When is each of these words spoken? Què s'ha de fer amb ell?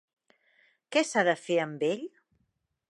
Què 0.95 1.03
s'ha 1.11 1.25
de 1.29 1.37
fer 1.43 1.59
amb 1.67 1.87
ell? 1.91 2.05